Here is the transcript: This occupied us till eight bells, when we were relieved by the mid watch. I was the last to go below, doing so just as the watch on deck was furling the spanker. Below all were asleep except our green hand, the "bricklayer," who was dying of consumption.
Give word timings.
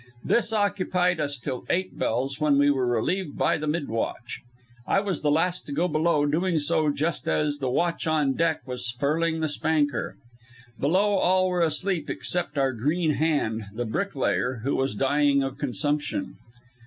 This 0.23 0.51
occupied 0.51 1.19
us 1.19 1.37
till 1.37 1.63
eight 1.69 1.95
bells, 1.99 2.39
when 2.41 2.57
we 2.57 2.71
were 2.71 2.87
relieved 2.87 3.37
by 3.37 3.59
the 3.59 3.67
mid 3.67 3.87
watch. 3.87 4.41
I 4.87 4.99
was 4.99 5.21
the 5.21 5.29
last 5.29 5.67
to 5.67 5.71
go 5.71 5.87
below, 5.87 6.25
doing 6.25 6.57
so 6.57 6.89
just 6.89 7.27
as 7.27 7.59
the 7.59 7.69
watch 7.69 8.07
on 8.07 8.33
deck 8.33 8.61
was 8.67 8.89
furling 8.99 9.41
the 9.41 9.47
spanker. 9.47 10.15
Below 10.79 11.19
all 11.19 11.49
were 11.49 11.61
asleep 11.61 12.09
except 12.09 12.57
our 12.57 12.73
green 12.73 13.11
hand, 13.11 13.65
the 13.75 13.85
"bricklayer," 13.85 14.61
who 14.63 14.75
was 14.75 14.95
dying 14.95 15.43
of 15.43 15.59
consumption. 15.59 16.33